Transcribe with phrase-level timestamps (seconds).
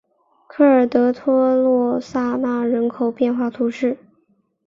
[0.47, 3.99] 科尔德托洛萨纳人口变化图示